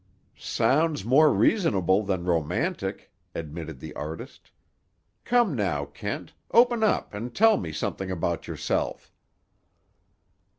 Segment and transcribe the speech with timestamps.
[0.39, 4.49] "Sounds more reasonable than romantic," admitted the artist.
[5.25, 9.11] "Come now, Kent, open up and tell me something about yourself."